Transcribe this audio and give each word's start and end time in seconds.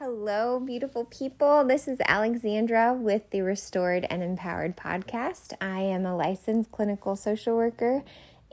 Hello, 0.00 0.58
beautiful 0.58 1.04
people. 1.04 1.62
This 1.62 1.86
is 1.86 2.00
Alexandra 2.08 2.92
with 2.94 3.30
the 3.30 3.42
Restored 3.42 4.04
and 4.10 4.24
Empowered 4.24 4.76
podcast. 4.76 5.52
I 5.60 5.82
am 5.82 6.04
a 6.04 6.16
licensed 6.16 6.72
clinical 6.72 7.14
social 7.14 7.54
worker 7.54 8.02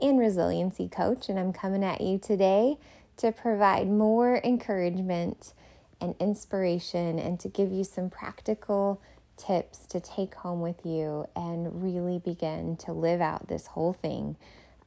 and 0.00 0.20
resiliency 0.20 0.86
coach, 0.86 1.28
and 1.28 1.40
I'm 1.40 1.52
coming 1.52 1.82
at 1.82 2.00
you 2.00 2.16
today 2.16 2.78
to 3.16 3.32
provide 3.32 3.88
more 3.88 4.40
encouragement 4.44 5.52
and 6.00 6.14
inspiration 6.20 7.18
and 7.18 7.40
to 7.40 7.48
give 7.48 7.72
you 7.72 7.82
some 7.82 8.08
practical 8.08 9.02
tips 9.36 9.84
to 9.86 9.98
take 9.98 10.36
home 10.36 10.60
with 10.60 10.86
you 10.86 11.26
and 11.34 11.82
really 11.82 12.20
begin 12.20 12.76
to 12.76 12.92
live 12.92 13.20
out 13.20 13.48
this 13.48 13.66
whole 13.66 13.92
thing 13.92 14.36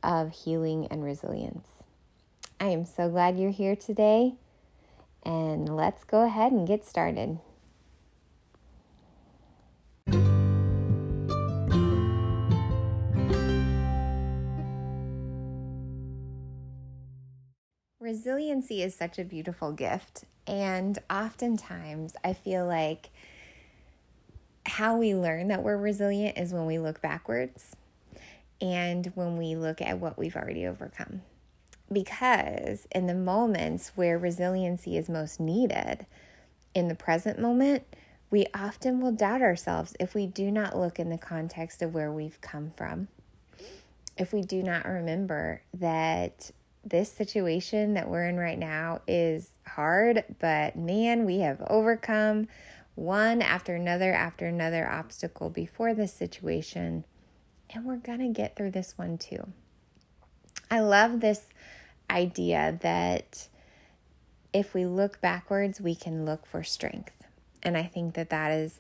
of 0.01 0.31
healing 0.31 0.87
and 0.89 1.03
resilience. 1.03 1.83
I 2.61 2.69
am 2.69 2.85
so 2.85 3.09
glad 3.09 3.37
you're 3.37 3.51
here 3.51 3.75
today 3.75 4.35
and 5.25 5.75
let's 5.75 6.03
go 6.03 6.23
ahead 6.23 6.51
and 6.51 6.67
get 6.67 6.85
started. 6.85 7.39
Resiliency 17.99 18.83
is 18.83 18.93
such 18.95 19.17
a 19.17 19.23
beautiful 19.23 19.71
gift, 19.71 20.25
and 20.45 20.99
oftentimes 21.09 22.13
I 22.23 22.33
feel 22.33 22.67
like 22.67 23.09
how 24.65 24.97
we 24.97 25.15
learn 25.15 25.47
that 25.47 25.63
we're 25.63 25.77
resilient 25.77 26.37
is 26.37 26.53
when 26.53 26.65
we 26.65 26.77
look 26.77 27.01
backwards 27.01 27.75
and 28.61 29.07
when 29.15 29.37
we 29.37 29.55
look 29.55 29.81
at 29.81 29.99
what 29.99 30.17
we've 30.17 30.35
already 30.35 30.67
overcome 30.67 31.21
because 31.91 32.87
in 32.91 33.07
the 33.07 33.13
moments 33.13 33.91
where 33.95 34.17
resiliency 34.17 34.97
is 34.97 35.09
most 35.09 35.39
needed, 35.39 36.05
in 36.73 36.87
the 36.87 36.95
present 36.95 37.39
moment, 37.39 37.83
we 38.29 38.45
often 38.53 38.99
will 38.99 39.11
doubt 39.11 39.41
ourselves 39.41 39.95
if 39.99 40.13
we 40.13 40.27
do 40.27 40.51
not 40.51 40.77
look 40.77 40.99
in 40.99 41.09
the 41.09 41.17
context 41.17 41.81
of 41.81 41.93
where 41.93 42.11
we've 42.11 42.41
come 42.41 42.71
from. 42.75 43.07
If 44.17 44.33
we 44.33 44.41
do 44.41 44.63
not 44.63 44.85
remember 44.85 45.61
that 45.73 46.51
this 46.83 47.11
situation 47.11 47.93
that 47.95 48.09
we're 48.09 48.27
in 48.27 48.37
right 48.37 48.59
now 48.59 49.01
is 49.07 49.57
hard, 49.67 50.23
but 50.39 50.75
man, 50.75 51.25
we 51.25 51.39
have 51.39 51.61
overcome 51.67 52.47
one 52.95 53.41
after 53.41 53.75
another 53.75 54.13
after 54.13 54.45
another 54.45 54.89
obstacle 54.89 55.49
before 55.49 55.93
this 55.93 56.13
situation, 56.13 57.05
and 57.69 57.85
we're 57.85 57.97
gonna 57.97 58.29
get 58.29 58.55
through 58.55 58.71
this 58.71 58.97
one 58.97 59.17
too. 59.17 59.47
I 60.69 60.79
love 60.79 61.19
this 61.19 61.47
idea 62.09 62.77
that 62.81 63.47
if 64.53 64.73
we 64.73 64.85
look 64.85 65.19
backwards, 65.21 65.81
we 65.81 65.95
can 65.95 66.25
look 66.25 66.45
for 66.45 66.63
strength. 66.63 67.11
And 67.61 67.75
I 67.75 67.83
think 67.83 68.13
that 68.13 68.29
that 68.29 68.51
is 68.51 68.79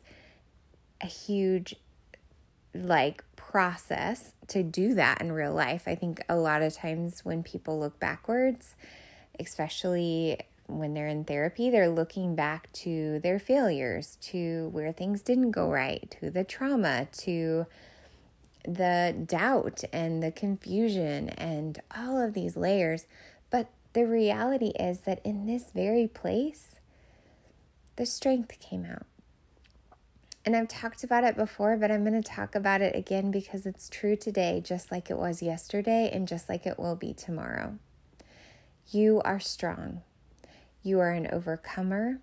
a 1.01 1.07
huge 1.07 1.75
like 2.73 3.23
process 3.35 4.33
to 4.47 4.63
do 4.63 4.93
that 4.95 5.21
in 5.21 5.31
real 5.31 5.53
life. 5.53 5.83
I 5.87 5.95
think 5.95 6.21
a 6.27 6.35
lot 6.35 6.61
of 6.61 6.73
times 6.73 7.23
when 7.23 7.43
people 7.43 7.79
look 7.79 7.99
backwards, 7.99 8.75
especially 9.39 10.39
when 10.67 10.93
they're 10.93 11.07
in 11.07 11.23
therapy, 11.23 11.69
they're 11.69 11.89
looking 11.89 12.35
back 12.35 12.71
to 12.73 13.19
their 13.19 13.39
failures, 13.39 14.17
to 14.21 14.69
where 14.69 14.91
things 14.91 15.21
didn't 15.21 15.51
go 15.51 15.69
right, 15.69 16.15
to 16.19 16.31
the 16.31 16.43
trauma, 16.43 17.07
to 17.19 17.65
the 18.67 19.15
doubt 19.25 19.83
and 19.93 20.21
the 20.21 20.31
confusion 20.31 21.29
and 21.29 21.81
all 21.95 22.21
of 22.21 22.33
these 22.33 22.57
layers. 22.57 23.05
But 23.49 23.69
the 23.93 24.05
reality 24.05 24.73
is 24.79 25.01
that 25.01 25.21
in 25.25 25.45
this 25.45 25.71
very 25.73 26.07
place, 26.07 26.75
the 27.95 28.05
strength 28.05 28.59
came 28.59 28.85
out. 28.85 29.05
And 30.45 30.55
I've 30.55 30.67
talked 30.67 31.03
about 31.03 31.23
it 31.23 31.35
before, 31.35 31.75
but 31.75 31.89
I'm 31.89 32.03
going 32.03 32.21
to 32.21 32.29
talk 32.29 32.53
about 32.53 32.81
it 32.81 32.95
again 32.95 33.31
because 33.31 33.65
it's 33.65 33.89
true 33.89 34.15
today, 34.15 34.61
just 34.63 34.91
like 34.91 35.09
it 35.09 35.17
was 35.17 35.41
yesterday 35.41 36.09
and 36.13 36.27
just 36.27 36.49
like 36.49 36.67
it 36.67 36.77
will 36.77 36.95
be 36.95 37.13
tomorrow. 37.13 37.79
You 38.91 39.21
are 39.25 39.39
strong. 39.39 40.01
You 40.83 40.99
are 40.99 41.09
an 41.09 41.27
overcomer. 41.31 42.19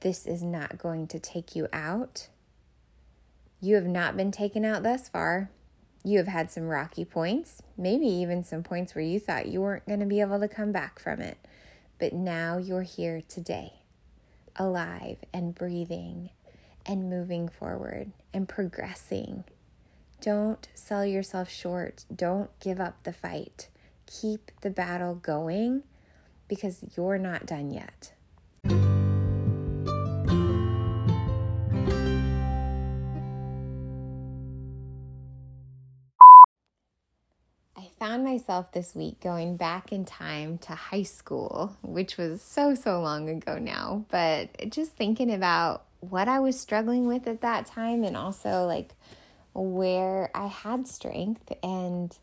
This 0.00 0.26
is 0.26 0.42
not 0.42 0.78
going 0.78 1.06
to 1.08 1.18
take 1.18 1.54
you 1.54 1.68
out. 1.70 2.28
You 3.60 3.74
have 3.74 3.86
not 3.86 4.16
been 4.16 4.30
taken 4.30 4.64
out 4.64 4.82
thus 4.82 5.08
far. 5.08 5.50
You 6.04 6.18
have 6.18 6.28
had 6.28 6.50
some 6.50 6.68
rocky 6.68 7.04
points, 7.04 7.62
maybe 7.76 8.06
even 8.06 8.44
some 8.44 8.62
points 8.62 8.94
where 8.94 9.04
you 9.04 9.18
thought 9.18 9.46
you 9.46 9.60
weren't 9.60 9.86
going 9.86 10.00
to 10.00 10.06
be 10.06 10.20
able 10.20 10.38
to 10.38 10.48
come 10.48 10.70
back 10.70 11.00
from 11.00 11.20
it. 11.20 11.38
But 11.98 12.12
now 12.12 12.56
you're 12.56 12.82
here 12.82 13.22
today, 13.28 13.72
alive 14.54 15.18
and 15.32 15.54
breathing 15.54 16.30
and 16.86 17.10
moving 17.10 17.48
forward 17.48 18.12
and 18.32 18.48
progressing. 18.48 19.44
Don't 20.20 20.68
sell 20.74 21.04
yourself 21.04 21.50
short. 21.50 22.04
Don't 22.14 22.50
give 22.60 22.80
up 22.80 23.02
the 23.02 23.12
fight. 23.12 23.68
Keep 24.06 24.52
the 24.62 24.70
battle 24.70 25.16
going 25.16 25.82
because 26.46 26.84
you're 26.96 27.18
not 27.18 27.44
done 27.44 27.70
yet. 27.70 28.12
Found 38.08 38.24
myself 38.24 38.72
this 38.72 38.94
week 38.94 39.20
going 39.20 39.54
back 39.54 39.92
in 39.92 40.02
time 40.02 40.56
to 40.56 40.72
high 40.72 41.02
school, 41.02 41.76
which 41.82 42.16
was 42.16 42.40
so, 42.40 42.74
so 42.74 43.02
long 43.02 43.28
ago 43.28 43.58
now, 43.58 44.02
but 44.08 44.48
just 44.70 44.92
thinking 44.92 45.30
about 45.30 45.84
what 46.00 46.26
I 46.26 46.40
was 46.40 46.58
struggling 46.58 47.06
with 47.06 47.26
at 47.28 47.42
that 47.42 47.66
time 47.66 48.04
and 48.04 48.16
also 48.16 48.64
like 48.64 48.94
where 49.52 50.30
I 50.34 50.46
had 50.46 50.88
strength. 50.88 51.52
And 51.62 52.16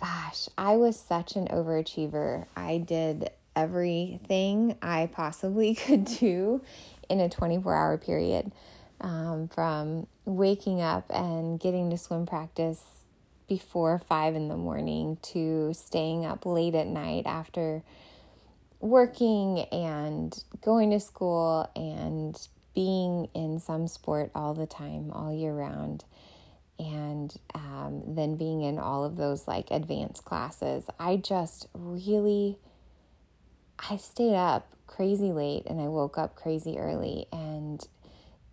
gosh, 0.00 0.48
I 0.56 0.76
was 0.76 0.96
such 0.96 1.34
an 1.34 1.48
overachiever. 1.48 2.46
I 2.56 2.78
did 2.78 3.30
everything 3.56 4.76
I 4.80 5.10
possibly 5.12 5.74
could 5.86 6.04
do 6.04 6.62
in 7.08 7.18
a 7.18 7.28
24 7.28 7.74
hour 7.74 7.98
period 7.98 8.52
um, 9.00 9.48
from 9.48 10.06
waking 10.24 10.80
up 10.80 11.10
and 11.10 11.58
getting 11.58 11.90
to 11.90 11.98
swim 11.98 12.26
practice 12.26 12.99
before 13.50 13.98
five 13.98 14.36
in 14.36 14.46
the 14.46 14.56
morning 14.56 15.18
to 15.20 15.74
staying 15.74 16.24
up 16.24 16.46
late 16.46 16.76
at 16.76 16.86
night 16.86 17.24
after 17.26 17.82
working 18.78 19.58
and 19.72 20.44
going 20.64 20.88
to 20.92 21.00
school 21.00 21.68
and 21.74 22.46
being 22.76 23.28
in 23.34 23.58
some 23.58 23.88
sport 23.88 24.30
all 24.36 24.54
the 24.54 24.68
time, 24.68 25.10
all 25.10 25.34
year 25.34 25.52
round, 25.52 26.04
and 26.78 27.34
um, 27.52 28.02
then 28.06 28.36
being 28.36 28.62
in 28.62 28.78
all 28.78 29.04
of 29.04 29.16
those 29.16 29.48
like 29.48 29.68
advanced 29.72 30.24
classes. 30.24 30.84
I 31.00 31.16
just 31.16 31.66
really, 31.74 32.56
I 33.90 33.96
stayed 33.96 34.36
up 34.36 34.76
crazy 34.86 35.32
late 35.32 35.64
and 35.66 35.80
I 35.80 35.88
woke 35.88 36.16
up 36.16 36.36
crazy 36.36 36.78
early. 36.78 37.26
And 37.32 37.84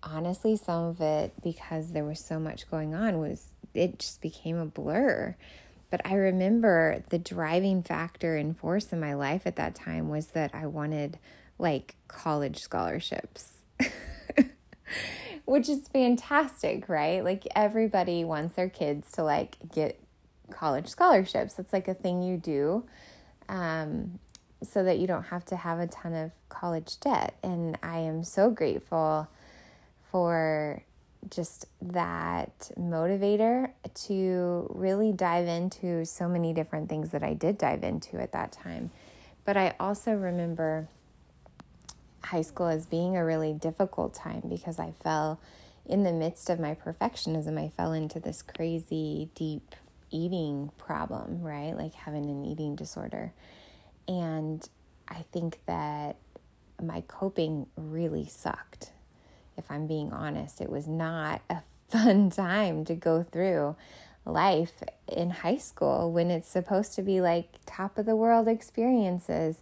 honestly, 0.02 0.56
some 0.58 0.86
of 0.86 1.02
it, 1.02 1.34
because 1.44 1.94
there 1.94 2.04
was 2.04 2.20
so 2.20 2.40
much 2.40 2.70
going 2.72 2.96
on, 2.96 3.20
was 3.20 3.50
it 3.78 4.00
just 4.00 4.22
became 4.22 4.58
a 4.58 4.66
blur. 4.66 5.36
But 5.90 6.02
I 6.06 6.16
remember 6.16 7.04
the 7.10 7.18
driving 7.18 7.82
factor 7.82 8.36
and 8.36 8.58
force 8.58 8.92
in 8.92 9.00
my 9.00 9.14
life 9.14 9.44
at 9.46 9.56
that 9.56 9.76
time 9.76 10.10
was 10.10 10.28
that 10.28 10.54
I 10.54 10.68
wanted 10.68 11.18
like 11.58 11.96
college 12.08 12.60
scholarships. 12.60 13.60
Which 15.46 15.70
is 15.70 15.88
fantastic, 15.88 16.90
right? 16.90 17.24
Like 17.24 17.48
everybody 17.56 18.26
wants 18.26 18.56
their 18.56 18.70
kids 18.70 19.12
to 19.14 19.24
like 19.24 19.56
get 19.74 20.00
college 20.52 20.88
scholarships. 20.88 21.58
It's 21.58 21.72
like 21.72 21.88
a 21.88 21.94
thing 21.94 22.22
you 22.22 22.38
do. 22.38 22.86
Um, 23.48 24.20
so 24.64 24.84
that 24.84 24.98
you 25.00 25.08
don't 25.08 25.24
have 25.26 25.46
to 25.46 25.56
have 25.56 25.80
a 25.80 25.88
ton 25.88 26.14
of 26.14 26.32
college 26.50 27.00
debt. 27.00 27.36
And 27.44 27.78
I 27.84 28.00
am 28.00 28.24
so 28.24 28.50
grateful 28.50 29.28
for 30.12 30.84
just 31.30 31.66
that 31.82 32.72
motivator 32.78 33.72
to 34.06 34.72
really 34.74 35.12
dive 35.12 35.48
into 35.48 36.06
so 36.06 36.28
many 36.28 36.54
different 36.54 36.90
things 36.90 37.12
that 37.12 37.24
I 37.24 37.34
did 37.34 37.58
dive 37.58 37.84
into 37.84 38.20
at 38.20 38.32
that 38.34 38.52
time. 38.52 38.92
But 39.46 39.58
I 39.58 39.76
also 39.80 40.14
remember 40.14 40.88
high 42.24 42.42
school 42.42 42.68
as 42.68 42.86
being 42.86 43.16
a 43.16 43.24
really 43.24 43.54
difficult 43.54 44.14
time 44.14 44.44
because 44.50 44.80
I 44.80 44.94
fell 45.04 45.40
in 45.86 46.04
the 46.04 46.12
midst 46.12 46.50
of 46.50 46.60
my 46.60 46.76
perfectionism, 46.76 47.58
I 47.58 47.70
fell 47.70 47.94
into 47.94 48.20
this 48.20 48.42
crazy, 48.42 49.30
deep 49.36 49.76
eating 50.12 50.72
problem, 50.78 51.42
right? 51.42 51.76
Like 51.76 51.94
having 51.94 52.30
an 52.30 52.46
eating 52.46 52.76
disorder. 52.76 53.34
And 54.08 54.68
I 55.08 55.26
think 55.32 55.60
that 55.66 56.18
my 56.82 57.02
coping 57.08 57.68
really 57.76 58.28
sucked 58.28 58.92
if 59.58 59.70
I'm 59.70 59.88
being 59.88 60.14
honest. 60.14 60.62
It 60.62 60.70
was 60.70 60.88
not 60.88 61.42
a 61.50 61.62
fun 61.90 62.30
time 62.30 62.86
to 62.86 62.96
go 62.96 63.24
through 63.24 63.76
life 64.26 64.84
in 65.08 65.30
high 65.30 65.58
school 65.58 66.12
when 66.12 66.30
it's 66.30 66.50
supposed 66.50 66.94
to 66.96 67.02
be 67.02 67.22
like 67.22 67.48
top 67.66 67.98
of 67.98 68.06
the 68.06 68.16
world 68.16 68.48
experiences. 68.48 69.62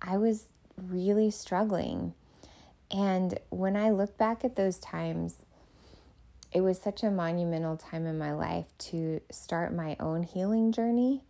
I 0.00 0.16
was 0.16 0.46
really 0.76 1.30
struggling. 1.30 2.14
And 2.90 3.38
when 3.50 3.76
I 3.76 3.90
look 3.90 4.16
back 4.16 4.44
at 4.44 4.56
those 4.56 4.78
times, 4.78 5.44
it 6.52 6.62
was 6.62 6.80
such 6.80 7.02
a 7.02 7.10
monumental 7.10 7.76
time 7.76 8.06
in 8.06 8.18
my 8.18 8.32
life 8.32 8.66
to 8.78 9.20
start 9.30 9.72
my 9.72 9.96
own 10.00 10.24
healing 10.24 10.72
journey. 10.72 11.22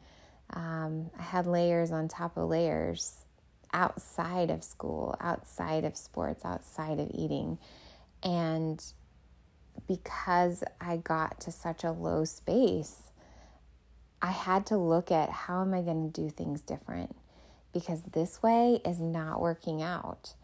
Um, 0.51 1.11
I 1.19 1.23
had 1.23 1.47
layers 1.47 1.93
on 1.93 2.09
top 2.09 2.37
of 2.37 2.49
layers 2.49 3.25
outside 3.73 4.51
of 4.51 4.65
school, 4.65 5.17
outside 5.21 5.85
of 5.85 5.97
sports, 5.97 6.45
outside 6.45 6.99
of 6.99 7.11
eating. 7.13 7.59
And 8.23 8.83
because 9.87 10.63
I 10.81 10.99
got 10.99 11.41
to 11.41 11.53
such 11.53 11.85
a 11.85 11.93
low 11.93 12.25
space, 12.25 13.11
I 14.23 14.31
had 14.31 14.67
to 14.67 14.77
look 14.77 15.11
at 15.11 15.31
how 15.31 15.63
am 15.63 15.73
I 15.73 15.83
going 15.83 16.11
to 16.11 16.21
do 16.21 16.29
things 16.29 16.61
different 16.61 17.17
because 17.73 18.03
this 18.03 18.43
way 18.43 18.81
is 18.85 19.01
not 19.01 19.41
working 19.41 19.83
out. 19.83 20.35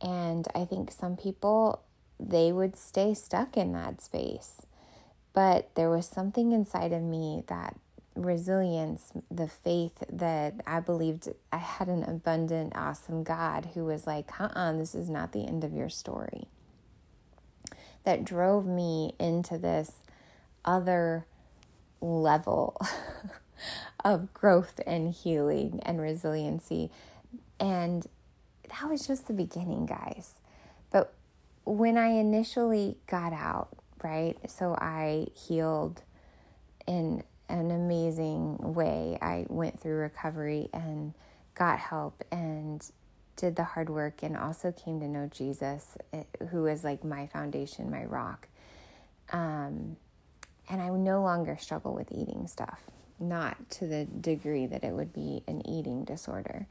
And 0.00 0.48
I 0.54 0.64
think 0.64 0.90
some 0.90 1.16
people 1.16 1.82
they 2.18 2.52
would 2.52 2.76
stay 2.76 3.14
stuck 3.14 3.56
in 3.56 3.72
that 3.72 4.00
space. 4.00 4.62
But 5.32 5.74
there 5.74 5.90
was 5.90 6.06
something 6.06 6.52
inside 6.52 6.92
of 6.92 7.02
me 7.02 7.42
that 7.48 7.76
resilience, 8.14 9.12
the 9.30 9.48
faith 9.48 10.04
that 10.10 10.54
I 10.66 10.80
believed 10.80 11.28
I 11.50 11.56
had 11.56 11.88
an 11.88 12.02
abundant, 12.02 12.74
awesome 12.76 13.22
God 13.22 13.70
who 13.74 13.84
was 13.84 14.06
like, 14.06 14.40
uh 14.40 14.48
uh 14.54 14.72
this 14.72 14.94
is 14.94 15.08
not 15.08 15.32
the 15.32 15.46
end 15.46 15.64
of 15.64 15.72
your 15.72 15.88
story. 15.88 16.48
That 18.04 18.24
drove 18.24 18.66
me 18.66 19.14
into 19.18 19.58
this 19.58 20.02
other 20.64 21.26
level 22.00 22.80
of 24.04 24.32
growth 24.34 24.80
and 24.86 25.12
healing 25.12 25.80
and 25.84 26.00
resiliency. 26.00 26.90
And 27.60 28.06
that 28.68 28.90
was 28.90 29.06
just 29.06 29.28
the 29.28 29.32
beginning, 29.32 29.86
guys. 29.86 30.40
But 30.90 31.14
when 31.64 31.96
I 31.96 32.08
initially 32.08 32.96
got 33.06 33.32
out, 33.32 33.68
right, 34.02 34.36
so 34.50 34.74
I 34.74 35.26
healed 35.34 36.02
in 36.86 37.22
an 37.48 37.70
amazing 37.70 38.74
way. 38.74 39.18
I 39.20 39.46
went 39.48 39.80
through 39.80 39.96
recovery 39.96 40.68
and 40.72 41.14
got 41.54 41.78
help 41.78 42.24
and 42.32 42.84
did 43.36 43.56
the 43.56 43.64
hard 43.64 43.88
work 43.90 44.22
and 44.22 44.36
also 44.36 44.72
came 44.72 45.00
to 45.00 45.08
know 45.08 45.28
Jesus, 45.30 45.96
eh, 46.12 46.24
who 46.50 46.66
is 46.66 46.84
like 46.84 47.04
my 47.04 47.26
foundation, 47.26 47.90
my 47.90 48.04
rock. 48.04 48.48
Um, 49.32 49.96
and 50.68 50.80
I 50.80 50.88
no 50.90 51.22
longer 51.22 51.56
struggle 51.58 51.94
with 51.94 52.10
eating 52.12 52.46
stuff, 52.46 52.80
not 53.18 53.70
to 53.70 53.86
the 53.86 54.04
degree 54.04 54.66
that 54.66 54.84
it 54.84 54.92
would 54.92 55.12
be 55.12 55.42
an 55.46 55.66
eating 55.66 56.04
disorder. 56.04 56.66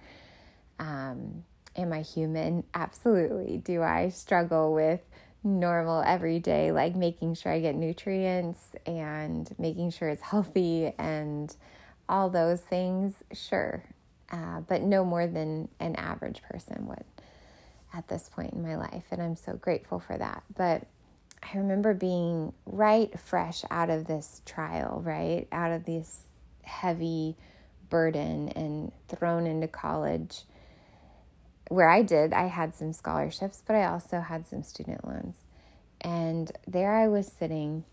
Um, 0.80 1.44
am 1.76 1.94
I 1.94 2.02
human? 2.02 2.64
Absolutely. 2.74 3.58
Do 3.58 3.82
I 3.82 4.10
struggle 4.10 4.74
with 4.74 5.02
normal 5.44 6.02
everyday, 6.02 6.72
like 6.72 6.96
making 6.96 7.34
sure 7.34 7.52
I 7.52 7.60
get 7.60 7.76
nutrients 7.76 8.76
and 8.86 9.54
making 9.58 9.92
sure 9.92 10.10
it's 10.10 10.22
healthy 10.34 10.94
and 10.98 11.56
all 12.08 12.30
those 12.30 12.62
things? 12.62 13.16
Sure. 13.34 13.84
Uh, 14.32 14.62
but 14.62 14.82
no 14.82 15.04
more 15.04 15.28
than 15.28 15.68
an 15.80 15.96
average 15.98 16.42
person 16.44 16.88
would 16.88 17.04
at 17.94 18.08
this 18.08 18.30
point 18.30 18.54
in 18.54 18.64
my 18.64 18.78
life. 18.78 19.04
And 19.12 19.22
I'm 19.22 19.36
so 19.36 19.54
grateful 19.54 20.00
for 20.00 20.18
that. 20.18 20.44
But 20.56 20.88
I 21.44 21.58
remember 21.58 21.94
being 21.94 22.54
right 22.66 23.20
fresh 23.20 23.64
out 23.70 23.90
of 23.90 24.06
this 24.06 24.42
trial, 24.46 25.02
right? 25.04 25.48
Out 25.52 25.72
of 25.72 25.86
this 25.86 26.24
heavy 26.64 27.36
burden 27.90 28.50
and 28.50 28.92
thrown 29.10 29.46
into 29.46 29.68
college 29.68 30.44
where 31.68 31.90
I 31.90 32.02
did, 32.02 32.34
I 32.34 32.48
had 32.48 32.76
some 32.76 32.94
scholarships, 32.94 33.64
but 33.66 33.76
I 33.76 33.86
also 33.86 34.20
had 34.20 34.46
some 34.46 34.64
student 34.64 35.06
loans. 35.06 35.40
And 36.02 36.52
there 36.68 36.94
I 36.94 37.08
was 37.08 37.28
sitting 37.28 37.86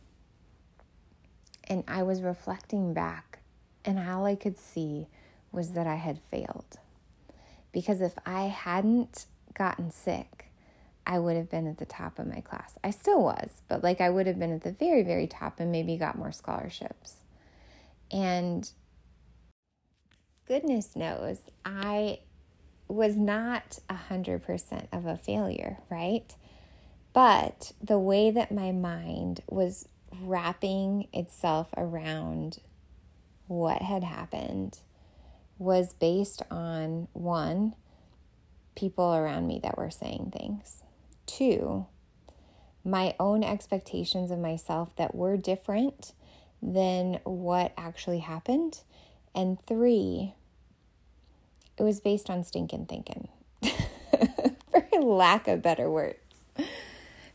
and 1.64 1.84
I 1.86 2.02
was 2.02 2.22
reflecting 2.22 2.94
back, 2.94 3.40
and 3.84 3.98
all 3.98 4.24
I 4.24 4.34
could 4.34 4.56
see 4.56 5.06
was 5.52 5.72
that 5.72 5.86
I 5.86 5.96
had 5.96 6.20
failed. 6.30 6.78
Because 7.72 8.00
if 8.00 8.14
I 8.24 8.42
hadn't 8.44 9.26
gotten 9.54 9.90
sick, 9.90 10.46
I 11.06 11.18
would 11.18 11.36
have 11.36 11.50
been 11.50 11.66
at 11.66 11.78
the 11.78 11.86
top 11.86 12.18
of 12.18 12.26
my 12.26 12.40
class. 12.40 12.74
I 12.84 12.90
still 12.90 13.22
was, 13.22 13.62
but 13.66 13.82
like 13.82 14.00
I 14.00 14.10
would 14.10 14.26
have 14.26 14.38
been 14.38 14.52
at 14.52 14.62
the 14.62 14.72
very, 14.72 15.02
very 15.02 15.26
top 15.26 15.58
and 15.58 15.72
maybe 15.72 15.96
got 15.96 16.18
more 16.18 16.32
scholarships. 16.32 17.16
And 18.10 18.70
goodness 20.46 20.94
knows, 20.94 21.38
I 21.64 22.20
was 22.88 23.16
not 23.16 23.78
a 23.88 23.94
100% 24.10 24.86
of 24.92 25.06
a 25.06 25.16
failure, 25.16 25.78
right? 25.90 26.34
But 27.12 27.72
the 27.82 27.98
way 27.98 28.30
that 28.30 28.52
my 28.52 28.72
mind 28.72 29.42
was 29.48 29.88
wrapping 30.20 31.08
itself 31.12 31.68
around 31.76 32.58
what 33.46 33.82
had 33.82 34.04
happened 34.04 34.78
was 35.58 35.92
based 35.92 36.42
on 36.50 37.08
one, 37.12 37.74
people 38.74 39.14
around 39.14 39.46
me 39.46 39.60
that 39.62 39.76
were 39.76 39.90
saying 39.90 40.32
things, 40.36 40.82
two, 41.26 41.86
my 42.84 43.14
own 43.18 43.42
expectations 43.42 44.30
of 44.30 44.38
myself 44.38 44.94
that 44.96 45.14
were 45.14 45.36
different 45.36 46.12
than 46.62 47.20
what 47.24 47.72
actually 47.76 48.20
happened, 48.20 48.82
and 49.34 49.60
three, 49.66 50.34
it 51.76 51.82
was 51.82 52.00
based 52.00 52.30
on 52.30 52.44
stinking 52.44 52.86
thinking, 52.86 53.28
for 54.70 55.00
lack 55.00 55.46
of 55.48 55.62
better 55.62 55.90
words. 55.90 56.18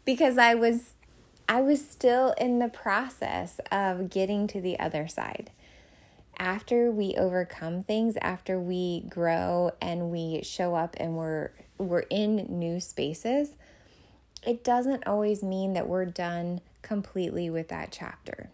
Because 0.05 0.37
I 0.37 0.55
was 0.55 0.95
I 1.47 1.61
was 1.61 1.87
still 1.87 2.33
in 2.37 2.59
the 2.59 2.69
process 2.69 3.59
of 3.71 4.09
getting 4.09 4.47
to 4.47 4.61
the 4.61 4.79
other 4.79 5.07
side. 5.07 5.51
After 6.37 6.91
we 6.91 7.15
overcome 7.15 7.83
things, 7.83 8.17
after 8.21 8.59
we 8.59 9.05
grow 9.07 9.71
and 9.81 10.11
we 10.11 10.41
show 10.43 10.75
up 10.75 10.95
and 10.97 11.15
we're 11.15 11.51
we're 11.77 12.05
in 12.09 12.45
new 12.49 12.79
spaces, 12.79 13.55
it 14.45 14.63
doesn't 14.63 15.07
always 15.07 15.43
mean 15.43 15.73
that 15.73 15.87
we're 15.87 16.05
done 16.05 16.61
completely 16.81 17.49
with 17.49 17.69
that 17.69 17.91
chapter 17.91 18.49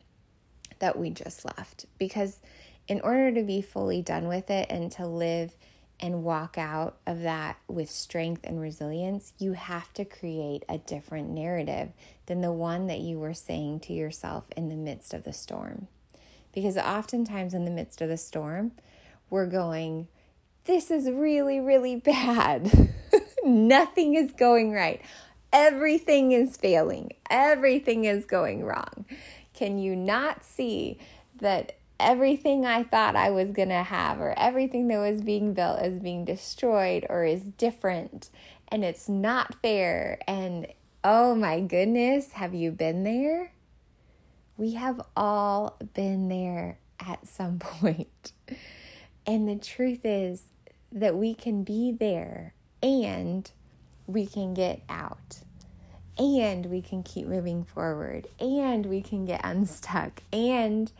that 0.79 0.97
we 0.97 1.09
just 1.09 1.45
left 1.45 1.85
because 1.97 2.39
in 2.87 3.01
order 3.01 3.31
to 3.31 3.43
be 3.43 3.61
fully 3.61 4.01
done 4.01 4.27
with 4.27 4.49
it 4.49 4.67
and 4.69 4.91
to 4.91 5.05
live 5.05 5.55
and 5.99 6.23
walk 6.23 6.57
out 6.57 6.97
of 7.05 7.21
that 7.21 7.57
with 7.67 7.91
strength 7.91 8.41
and 8.45 8.61
resilience, 8.61 9.33
you 9.37 9.53
have 9.53 9.93
to 9.93 10.05
create 10.05 10.63
a 10.69 10.77
different 10.77 11.29
narrative 11.29 11.89
than 12.25 12.41
the 12.41 12.51
one 12.51 12.87
that 12.87 12.99
you 12.99 13.19
were 13.19 13.33
saying 13.33 13.81
to 13.81 13.93
yourself 13.93 14.45
in 14.55 14.69
the 14.69 14.75
midst 14.75 15.13
of 15.13 15.23
the 15.23 15.33
storm. 15.33 15.87
Because 16.53 16.77
oftentimes, 16.77 17.53
in 17.53 17.65
the 17.65 17.71
midst 17.71 18.01
of 18.01 18.09
the 18.09 18.17
storm, 18.17 18.71
we're 19.29 19.45
going, 19.45 20.07
This 20.65 20.91
is 20.91 21.09
really, 21.09 21.59
really 21.59 21.95
bad. 21.95 22.93
Nothing 23.43 24.15
is 24.15 24.31
going 24.31 24.71
right. 24.71 25.01
Everything 25.51 26.31
is 26.31 26.57
failing. 26.57 27.13
Everything 27.29 28.05
is 28.05 28.25
going 28.25 28.63
wrong. 28.63 29.05
Can 29.53 29.79
you 29.79 29.95
not 29.95 30.43
see 30.43 30.99
that 31.39 31.77
everything 31.99 32.65
I 32.65 32.83
thought 32.83 33.15
I 33.15 33.29
was 33.29 33.51
going 33.51 33.69
to 33.69 33.83
have 33.83 34.21
or 34.21 34.37
everything 34.37 34.87
that 34.87 34.99
was 34.99 35.21
being 35.21 35.53
built 35.53 35.81
is 35.81 35.99
being 35.99 36.23
destroyed 36.23 37.05
or 37.09 37.25
is 37.25 37.41
different 37.43 38.29
and 38.71 38.85
it's 38.85 39.09
not 39.09 39.55
fair. 39.61 40.19
And 40.27 40.67
oh 41.03 41.35
my 41.35 41.59
goodness, 41.59 42.33
have 42.33 42.53
you 42.53 42.71
been 42.71 43.03
there? 43.03 43.51
We 44.59 44.73
have 44.73 44.99
all 45.15 45.77
been 45.93 46.27
there 46.27 46.79
at 46.99 47.25
some 47.25 47.59
point. 47.59 48.33
And 49.25 49.47
the 49.47 49.55
truth 49.55 50.01
is 50.03 50.43
that 50.91 51.15
we 51.15 51.33
can 51.33 51.63
be 51.63 51.93
there 51.93 52.53
and 52.83 53.49
we 54.05 54.25
can 54.25 54.53
get 54.53 54.81
out. 54.89 55.39
And 56.17 56.65
we 56.65 56.81
can 56.81 57.03
keep 57.03 57.25
moving 57.25 57.63
forward. 57.63 58.27
And 58.37 58.85
we 58.85 59.01
can 59.01 59.25
get 59.25 59.39
unstuck. 59.45 60.23
And 60.33 60.91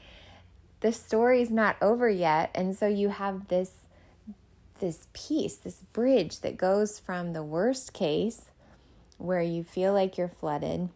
the 0.80 0.94
story's 0.94 1.52
not 1.52 1.76
over 1.82 2.10
yet. 2.10 2.52
And 2.56 2.78
so 2.78 2.88
you 2.88 3.10
have 3.10 3.50
this 3.50 3.74
this 4.80 5.10
piece 5.12 5.58
this 5.58 5.82
bridge 5.92 6.40
that 6.40 6.56
goes 6.56 7.02
from 7.02 7.34
the 7.34 7.44
worst 7.44 7.92
case 7.92 8.44
where 9.18 9.42
you 9.42 9.62
feel 9.62 9.92
like 9.92 10.18
you're 10.18 10.30
flooded 10.30 10.88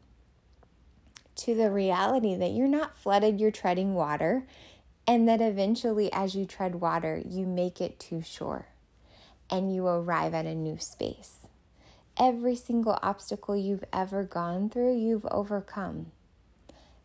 to 1.35 1.55
the 1.55 1.71
reality 1.71 2.35
that 2.35 2.51
you're 2.51 2.67
not 2.67 2.97
flooded 2.97 3.39
you're 3.39 3.51
treading 3.51 3.93
water 3.93 4.45
and 5.07 5.27
that 5.27 5.41
eventually 5.41 6.11
as 6.13 6.35
you 6.35 6.45
tread 6.45 6.75
water 6.75 7.21
you 7.25 7.45
make 7.45 7.81
it 7.81 7.99
to 7.99 8.21
shore 8.21 8.67
and 9.49 9.73
you 9.73 9.85
arrive 9.87 10.33
at 10.33 10.45
a 10.45 10.55
new 10.55 10.77
space 10.77 11.47
every 12.17 12.55
single 12.55 12.97
obstacle 13.01 13.55
you've 13.55 13.83
ever 13.91 14.23
gone 14.23 14.69
through 14.69 14.95
you've 14.95 15.25
overcome 15.31 16.11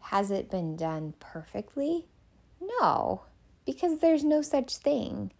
has 0.00 0.30
it 0.30 0.50
been 0.50 0.76
done 0.76 1.12
perfectly 1.18 2.04
no, 2.60 3.22
because 3.64 3.98
there's 3.98 4.24
no 4.24 4.42
such 4.42 4.76
thing. 4.76 5.32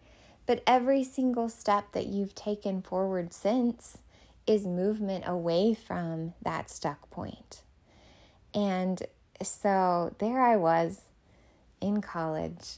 But 0.45 0.63
every 0.65 1.03
single 1.03 1.49
step 1.49 1.91
that 1.91 2.07
you've 2.07 2.35
taken 2.35 2.81
forward 2.81 3.33
since 3.33 3.99
is 4.47 4.65
movement 4.65 5.25
away 5.27 5.73
from 5.75 6.33
that 6.41 6.69
stuck 6.69 7.09
point. 7.11 7.61
And 8.53 9.01
so 9.41 10.13
there 10.19 10.41
I 10.41 10.55
was 10.55 11.01
in 11.81 12.01
college, 12.01 12.77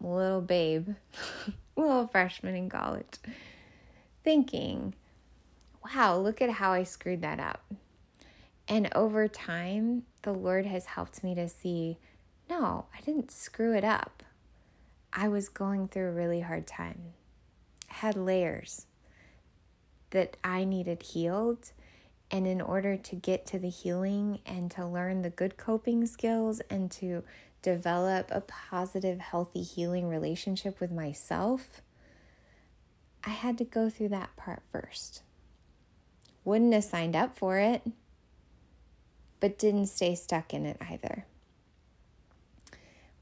little 0.00 0.40
babe, 0.40 0.90
little 1.76 2.06
freshman 2.06 2.54
in 2.54 2.68
college, 2.68 3.18
thinking, 4.24 4.94
wow, 5.84 6.16
look 6.16 6.40
at 6.40 6.50
how 6.50 6.72
I 6.72 6.84
screwed 6.84 7.22
that 7.22 7.40
up. 7.40 7.62
And 8.68 8.88
over 8.94 9.28
time, 9.28 10.04
the 10.22 10.32
Lord 10.32 10.66
has 10.66 10.86
helped 10.86 11.22
me 11.22 11.34
to 11.34 11.48
see 11.48 11.98
no, 12.48 12.86
I 12.96 13.00
didn't 13.00 13.30
screw 13.30 13.74
it 13.74 13.84
up. 13.84 14.22
I 15.12 15.28
was 15.28 15.48
going 15.48 15.88
through 15.88 16.08
a 16.08 16.12
really 16.12 16.40
hard 16.40 16.66
time. 16.66 17.14
I 17.90 17.94
had 17.94 18.16
layers 18.16 18.86
that 20.10 20.36
I 20.44 20.64
needed 20.64 21.02
healed. 21.02 21.72
And 22.30 22.46
in 22.46 22.60
order 22.60 22.96
to 22.96 23.16
get 23.16 23.46
to 23.46 23.58
the 23.58 23.68
healing 23.68 24.40
and 24.44 24.70
to 24.72 24.86
learn 24.86 25.22
the 25.22 25.30
good 25.30 25.56
coping 25.56 26.06
skills 26.06 26.60
and 26.68 26.90
to 26.92 27.22
develop 27.62 28.30
a 28.30 28.40
positive, 28.40 29.18
healthy, 29.18 29.62
healing 29.62 30.08
relationship 30.08 30.80
with 30.80 30.90
myself, 30.90 31.82
I 33.24 33.30
had 33.30 33.58
to 33.58 33.64
go 33.64 33.90
through 33.90 34.08
that 34.10 34.36
part 34.36 34.62
first. 34.70 35.22
Wouldn't 36.44 36.74
have 36.74 36.84
signed 36.84 37.16
up 37.16 37.36
for 37.36 37.58
it, 37.58 37.82
but 39.40 39.58
didn't 39.58 39.86
stay 39.86 40.14
stuck 40.14 40.54
in 40.54 40.64
it 40.64 40.76
either. 40.80 41.26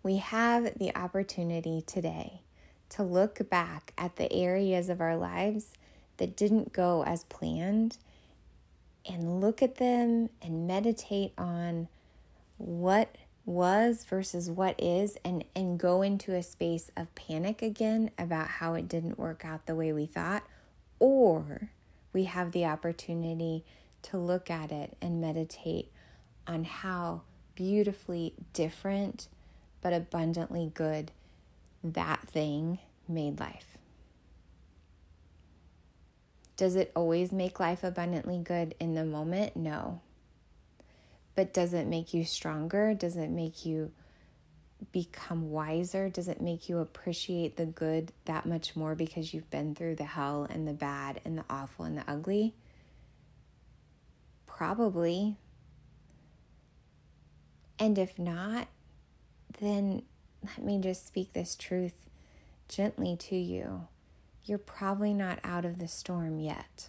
We 0.03 0.19
have 0.19 0.79
the 0.79 0.95
opportunity 0.95 1.83
today 1.87 2.43
to 2.91 3.03
look 3.03 3.49
back 3.49 3.93
at 3.97 4.17
the 4.17 4.31
areas 4.31 4.91
of 4.91 5.01
our 5.01 5.17
lives 5.17 5.73
that 6.19 6.37
didn't 6.37 6.75
go 6.75 7.03
as 7.05 7.25
planned 7.25 7.97
and 9.07 9.41
look 9.41 9.63
at 9.63 9.77
them 9.77 10.31
and 10.43 10.67
meditate 10.67 11.33
on 11.37 11.89
what 12.57 13.17
was 13.47 14.05
versus 14.05 14.51
what 14.51 14.75
is 14.83 15.19
and 15.25 15.45
and 15.55 15.79
go 15.79 16.01
into 16.01 16.35
a 16.35 16.43
space 16.43 16.91
of 16.97 17.15
panic 17.15 17.61
again 17.61 18.11
about 18.19 18.49
how 18.49 18.75
it 18.75 18.89
didn't 18.89 19.19
work 19.19 19.45
out 19.45 19.67
the 19.67 19.75
way 19.75 19.93
we 19.93 20.07
thought 20.07 20.43
or 20.99 21.69
we 22.13 22.25
have 22.25 22.53
the 22.53 22.65
opportunity 22.65 23.63
to 24.01 24.17
look 24.17 24.51
at 24.51 24.73
it 24.73 24.97
and 25.03 25.21
meditate 25.21 25.91
on 26.47 26.65
how 26.65 27.21
beautifully 27.55 28.33
different 28.55 29.29
but 29.83 29.93
abundantly 29.93 30.71
good 30.75 31.13
that 31.83 32.27
thing 32.27 32.79
made 33.07 33.39
life 33.39 33.74
does 36.57 36.77
it 36.77 36.93
always 36.95 37.33
make 37.33 37.59
life 37.59 37.83
abundantly 37.83 38.39
good 38.39 38.75
in 38.79 38.95
the 38.95 39.05
moment 39.05 39.57
no 39.57 40.01
but 41.35 41.53
does 41.53 41.75
it 41.75 41.87
make 41.87 42.15
you 42.15 42.25
stronger? 42.25 42.95
Does 42.95 43.17
it 43.17 43.31
make 43.31 43.67
you 43.67 43.91
become 44.93 45.51
wiser? 45.51 46.09
Does 46.09 46.29
it 46.29 46.41
make 46.41 46.69
you 46.69 46.79
appreciate 46.79 47.57
the 47.57 47.67
good 47.67 48.13
that 48.27 48.47
much 48.47 48.77
more 48.77 48.95
because 48.95 49.35
you've 49.35 49.51
been 49.51 49.75
through 49.75 49.97
the 49.97 50.05
hell 50.05 50.47
and 50.49 50.67
the 50.67 50.73
bad 50.73 51.21
and 51.25 51.39
the 51.39 51.45
awful 51.51 51.85
and 51.85 51.99
the 51.99 52.05
ugly? 52.07 52.55
Probably. 54.47 55.37
And 57.79 57.99
if 57.99 58.19
not, 58.19 58.69
then 59.61 60.03
let 60.45 60.65
me 60.65 60.79
just 60.81 61.07
speak 61.07 61.33
this 61.33 61.57
truth 61.57 62.09
gently 62.69 63.17
to 63.17 63.37
you. 63.37 63.89
You're 64.45 64.59
probably 64.59 65.15
not 65.15 65.39
out 65.43 65.65
of 65.65 65.79
the 65.79 65.89
storm 65.89 66.39
yet. 66.39 66.89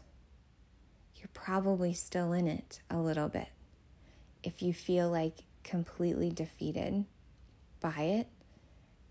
You're 1.15 1.29
probably 1.33 1.93
still 1.93 2.33
in 2.33 2.47
it 2.47 2.81
a 2.89 2.97
little 2.97 3.29
bit 3.29 3.50
if 4.45 4.62
you 4.62 4.74
feel 4.74 5.09
like 5.09 5.43
completely 5.63 6.29
defeated 6.29 7.03
by 7.81 8.03
it, 8.03 8.27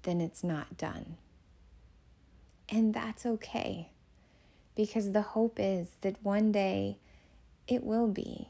then 0.02 0.20
it's 0.20 0.44
not 0.44 0.78
done. 0.78 1.16
And 2.68 2.94
that's 2.94 3.26
okay 3.26 3.90
because 4.76 5.12
the 5.12 5.22
hope 5.22 5.56
is 5.58 5.96
that 6.02 6.22
one 6.22 6.52
day 6.52 6.98
it 7.66 7.82
will 7.82 8.06
be. 8.06 8.48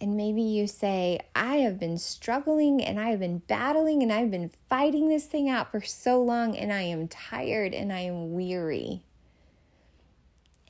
And 0.00 0.16
maybe 0.16 0.42
you 0.42 0.68
say, 0.68 1.20
I 1.34 1.56
have 1.56 1.78
been 1.78 1.98
struggling 1.98 2.82
and 2.82 3.00
I 3.00 3.08
have 3.10 3.18
been 3.18 3.38
battling 3.38 4.02
and 4.02 4.12
I've 4.12 4.30
been 4.30 4.52
fighting 4.68 5.08
this 5.08 5.26
thing 5.26 5.48
out 5.48 5.72
for 5.72 5.80
so 5.80 6.22
long 6.22 6.56
and 6.56 6.72
I 6.72 6.82
am 6.82 7.08
tired 7.08 7.74
and 7.74 7.92
I 7.92 8.00
am 8.00 8.32
weary. 8.32 9.02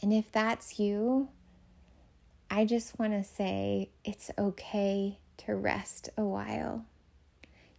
And 0.01 0.13
if 0.13 0.33
that's 0.33 0.79
you, 0.79 1.29
I 2.51 2.65
just 2.65 2.99
want 2.99 3.13
to 3.13 3.23
say 3.23 3.91
it's 4.05 4.31
okay 4.39 5.19
to 5.39 5.55
rest 5.55 6.09
a 6.17 6.25
while. 6.25 6.87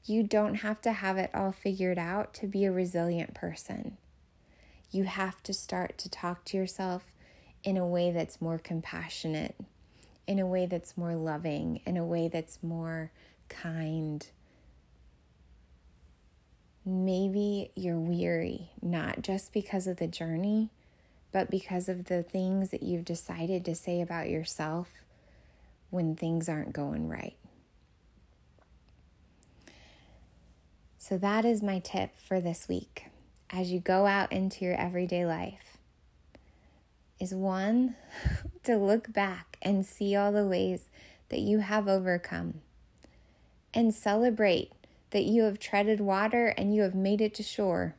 You 0.05 0.23
don't 0.23 0.55
have 0.55 0.81
to 0.81 0.91
have 0.91 1.17
it 1.17 1.31
all 1.33 1.51
figured 1.51 1.97
out 1.97 2.33
to 2.35 2.47
be 2.47 2.65
a 2.65 2.71
resilient 2.71 3.33
person. 3.33 3.97
You 4.91 5.05
have 5.05 5.41
to 5.43 5.53
start 5.53 5.97
to 5.99 6.09
talk 6.09 6.45
to 6.45 6.57
yourself 6.57 7.05
in 7.63 7.77
a 7.77 7.87
way 7.87 8.11
that's 8.11 8.41
more 8.41 8.57
compassionate, 8.57 9.55
in 10.29 10.37
a 10.37 10.45
way 10.45 10.67
that's 10.67 10.95
more 10.95 11.15
loving, 11.15 11.81
in 11.87 11.97
a 11.97 12.05
way 12.05 12.27
that's 12.27 12.61
more 12.61 13.11
kind. 13.49 14.27
Maybe 16.85 17.71
you're 17.75 17.99
weary, 17.99 18.69
not 18.79 19.23
just 19.23 19.51
because 19.51 19.87
of 19.87 19.97
the 19.97 20.05
journey, 20.05 20.69
but 21.31 21.49
because 21.49 21.89
of 21.89 22.05
the 22.05 22.21
things 22.21 22.69
that 22.69 22.83
you've 22.83 23.05
decided 23.05 23.65
to 23.65 23.73
say 23.73 24.01
about 24.01 24.29
yourself 24.29 24.89
when 25.89 26.15
things 26.15 26.47
aren't 26.47 26.73
going 26.73 27.09
right. 27.09 27.37
So, 30.99 31.17
that 31.17 31.43
is 31.43 31.63
my 31.63 31.79
tip 31.79 32.15
for 32.15 32.39
this 32.39 32.67
week 32.69 33.05
as 33.49 33.71
you 33.71 33.79
go 33.79 34.05
out 34.05 34.31
into 34.31 34.63
your 34.63 34.75
everyday 34.75 35.25
life 35.25 35.79
is 37.19 37.33
one 37.33 37.95
to 38.63 38.77
look 38.77 39.11
back 39.11 39.48
and 39.61 39.85
see 39.85 40.15
all 40.15 40.31
the 40.31 40.45
ways 40.45 40.89
that 41.29 41.39
you 41.39 41.59
have 41.59 41.87
overcome 41.87 42.61
and 43.73 43.93
celebrate 43.93 44.71
that 45.11 45.23
you 45.23 45.43
have 45.43 45.59
treaded 45.59 45.99
water 45.99 46.47
and 46.47 46.73
you 46.73 46.81
have 46.81 46.95
made 46.95 47.21
it 47.21 47.33
to 47.35 47.43
shore. 47.43 47.95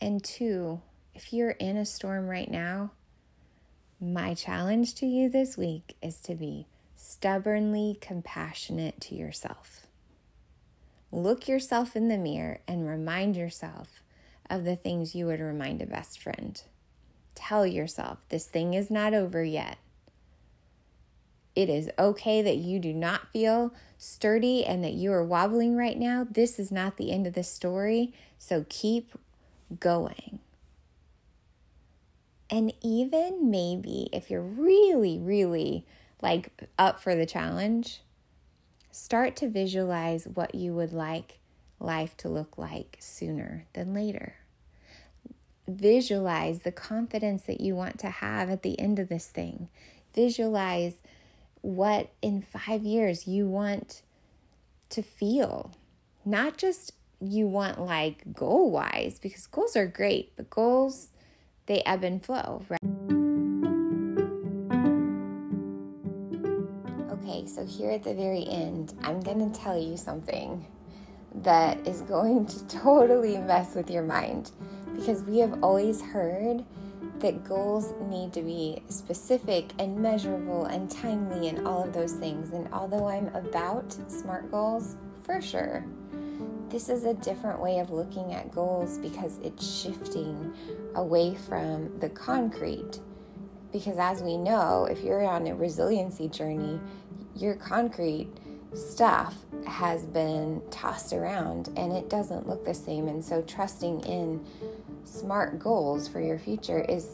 And 0.00 0.22
two, 0.22 0.80
if 1.14 1.32
you're 1.32 1.50
in 1.50 1.76
a 1.76 1.84
storm 1.84 2.28
right 2.28 2.50
now, 2.50 2.92
my 4.00 4.34
challenge 4.34 4.94
to 4.96 5.06
you 5.06 5.28
this 5.28 5.56
week 5.56 5.96
is 6.00 6.20
to 6.20 6.34
be 6.34 6.66
stubbornly 6.94 7.98
compassionate 8.00 9.00
to 9.00 9.14
yourself. 9.14 9.86
Look 11.10 11.48
yourself 11.48 11.96
in 11.96 12.08
the 12.08 12.18
mirror 12.18 12.60
and 12.68 12.86
remind 12.86 13.36
yourself 13.36 14.02
of 14.48 14.64
the 14.64 14.76
things 14.76 15.14
you 15.14 15.26
would 15.26 15.40
remind 15.40 15.82
a 15.82 15.86
best 15.86 16.20
friend. 16.20 16.62
Tell 17.38 17.64
yourself 17.64 18.18
this 18.30 18.46
thing 18.46 18.74
is 18.74 18.90
not 18.90 19.14
over 19.14 19.44
yet. 19.44 19.78
It 21.54 21.68
is 21.68 21.88
okay 21.96 22.42
that 22.42 22.56
you 22.56 22.80
do 22.80 22.92
not 22.92 23.32
feel 23.32 23.72
sturdy 23.96 24.64
and 24.64 24.82
that 24.82 24.94
you 24.94 25.12
are 25.12 25.22
wobbling 25.22 25.76
right 25.76 25.96
now. 25.96 26.26
This 26.28 26.58
is 26.58 26.72
not 26.72 26.96
the 26.96 27.12
end 27.12 27.28
of 27.28 27.34
the 27.34 27.44
story, 27.44 28.12
so 28.40 28.66
keep 28.68 29.16
going. 29.78 30.40
And 32.50 32.74
even 32.82 33.48
maybe 33.48 34.08
if 34.12 34.30
you're 34.30 34.42
really, 34.42 35.16
really 35.20 35.86
like 36.20 36.68
up 36.76 37.00
for 37.00 37.14
the 37.14 37.24
challenge, 37.24 38.02
start 38.90 39.36
to 39.36 39.48
visualize 39.48 40.26
what 40.26 40.56
you 40.56 40.74
would 40.74 40.92
like 40.92 41.38
life 41.78 42.16
to 42.16 42.28
look 42.28 42.58
like 42.58 42.96
sooner 42.98 43.66
than 43.74 43.94
later. 43.94 44.34
Visualize 45.68 46.60
the 46.60 46.72
confidence 46.72 47.42
that 47.42 47.60
you 47.60 47.74
want 47.74 47.98
to 47.98 48.08
have 48.08 48.48
at 48.48 48.62
the 48.62 48.80
end 48.80 48.98
of 48.98 49.10
this 49.10 49.26
thing. 49.26 49.68
Visualize 50.14 51.02
what 51.60 52.10
in 52.22 52.40
five 52.40 52.82
years 52.84 53.26
you 53.26 53.46
want 53.46 54.00
to 54.88 55.02
feel. 55.02 55.72
Not 56.24 56.56
just 56.56 56.92
you 57.20 57.46
want 57.46 57.80
like 57.80 58.32
goal 58.32 58.70
wise, 58.70 59.18
because 59.18 59.46
goals 59.46 59.76
are 59.76 59.86
great, 59.86 60.32
but 60.36 60.48
goals 60.48 61.10
they 61.66 61.82
ebb 61.84 62.02
and 62.02 62.24
flow, 62.24 62.64
right? 62.70 62.80
Okay, 67.12 67.46
so 67.46 67.66
here 67.66 67.90
at 67.90 68.04
the 68.04 68.14
very 68.14 68.46
end, 68.48 68.94
I'm 69.02 69.20
going 69.20 69.52
to 69.52 69.60
tell 69.60 69.78
you 69.78 69.98
something 69.98 70.64
that 71.34 71.86
is 71.86 72.00
going 72.02 72.46
to 72.46 72.66
totally 72.68 73.36
mess 73.36 73.74
with 73.74 73.90
your 73.90 74.02
mind 74.02 74.50
because 74.96 75.22
we 75.22 75.38
have 75.38 75.62
always 75.62 76.00
heard 76.00 76.64
that 77.20 77.44
goals 77.44 77.94
need 78.08 78.32
to 78.32 78.42
be 78.42 78.82
specific 78.88 79.72
and 79.78 79.98
measurable 79.98 80.66
and 80.66 80.90
timely 80.90 81.48
and 81.48 81.66
all 81.66 81.82
of 81.82 81.92
those 81.92 82.12
things. 82.12 82.52
And 82.52 82.68
although 82.72 83.08
I'm 83.08 83.28
about 83.34 83.96
SMART 84.08 84.50
goals 84.50 84.96
for 85.24 85.40
sure, 85.40 85.84
this 86.68 86.88
is 86.88 87.04
a 87.04 87.14
different 87.14 87.60
way 87.60 87.78
of 87.78 87.90
looking 87.90 88.34
at 88.34 88.52
goals 88.52 88.98
because 88.98 89.38
it's 89.38 89.66
shifting 89.66 90.52
away 90.94 91.34
from 91.34 91.98
the 91.98 92.10
concrete. 92.10 93.00
Because 93.72 93.98
as 93.98 94.22
we 94.22 94.36
know, 94.36 94.84
if 94.84 95.02
you're 95.02 95.26
on 95.26 95.46
a 95.46 95.54
resiliency 95.54 96.28
journey, 96.28 96.78
your 97.34 97.54
concrete 97.54 98.28
stuff 98.74 99.34
has 99.66 100.04
been 100.04 100.62
tossed 100.70 101.12
around 101.12 101.68
and 101.76 101.92
it 101.92 102.08
doesn't 102.08 102.48
look 102.48 102.64
the 102.64 102.74
same. 102.74 103.08
And 103.08 103.24
so, 103.24 103.42
trusting 103.42 104.00
in 104.00 104.44
smart 105.04 105.58
goals 105.58 106.08
for 106.08 106.20
your 106.20 106.38
future 106.38 106.80
is 106.80 107.08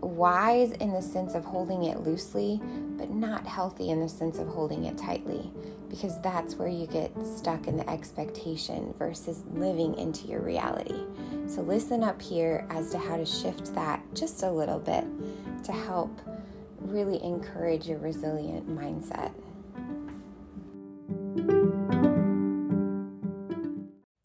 wise 0.00 0.72
in 0.72 0.92
the 0.92 1.02
sense 1.02 1.34
of 1.34 1.44
holding 1.44 1.84
it 1.84 2.00
loosely, 2.00 2.60
but 2.96 3.10
not 3.10 3.46
healthy 3.46 3.90
in 3.90 4.00
the 4.00 4.08
sense 4.08 4.38
of 4.38 4.46
holding 4.46 4.84
it 4.84 4.96
tightly, 4.96 5.50
because 5.88 6.20
that's 6.20 6.54
where 6.54 6.68
you 6.68 6.86
get 6.86 7.12
stuck 7.24 7.66
in 7.66 7.76
the 7.76 7.88
expectation 7.90 8.94
versus 8.98 9.42
living 9.52 9.94
into 9.96 10.26
your 10.28 10.40
reality. 10.40 11.00
So, 11.46 11.62
listen 11.62 12.02
up 12.02 12.20
here 12.20 12.66
as 12.70 12.90
to 12.90 12.98
how 12.98 13.16
to 13.16 13.26
shift 13.26 13.74
that 13.74 14.02
just 14.14 14.42
a 14.42 14.50
little 14.50 14.78
bit 14.78 15.04
to 15.64 15.72
help 15.72 16.20
really 16.84 17.22
encourage 17.22 17.88
a 17.88 17.98
resilient 17.98 18.68
mindset. 18.68 19.32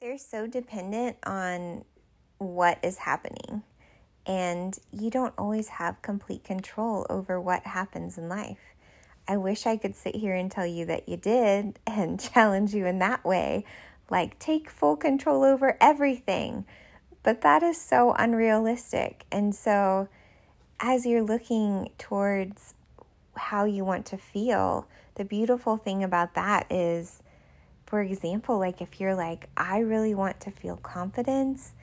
They're 0.02 0.18
so 0.18 0.48
dependent 0.48 1.18
on 1.26 1.86
what 2.38 2.80
is 2.84 2.98
happening 2.98 3.64
and 4.30 4.78
you 4.92 5.10
don't 5.10 5.34
always 5.40 5.68
have 5.68 6.02
complete 6.04 6.44
control 6.44 7.06
over 7.10 7.42
what 7.42 7.64
happens 7.64 8.16
in 8.18 8.30
life. 8.30 8.60
I 9.28 9.38
wish 9.38 9.66
I 9.66 9.76
could 9.76 9.96
sit 9.96 10.16
here 10.16 10.36
and 10.36 10.52
tell 10.52 10.68
you 10.68 10.86
that 10.86 11.10
you 11.10 11.18
did 11.18 11.80
and 11.88 12.20
challenge 12.20 12.74
you 12.74 12.86
in 12.86 13.00
that 13.00 13.26
way, 13.26 13.66
like 14.10 14.38
take 14.38 14.70
full 14.70 14.96
control 14.96 15.44
over 15.44 15.78
everything. 15.82 16.66
But 17.24 17.42
that 17.42 17.64
is 17.64 17.82
so 17.82 18.14
unrealistic. 18.14 19.26
And 19.32 19.54
so, 19.54 20.08
as 20.80 21.06
you're 21.06 21.24
looking 21.24 21.92
towards 21.98 22.74
how 23.36 23.66
you 23.66 23.86
want 23.86 24.06
to 24.08 24.18
feel, 24.18 24.88
the 25.16 25.26
beautiful 25.26 25.78
thing 25.78 26.04
about 26.04 26.36
that 26.36 26.72
is, 26.72 27.22
for 27.86 28.02
example, 28.02 28.60
like 28.60 28.82
if 28.82 29.00
you're 29.00 29.16
like, 29.16 29.50
I 29.58 29.80
really 29.80 30.16
want 30.16 30.40
to 30.42 30.52
feel 30.52 30.78
confidence 30.78 31.74